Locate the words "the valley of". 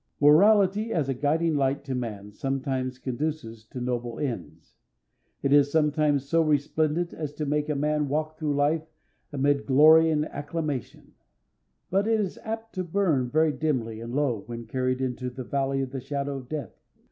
15.29-15.91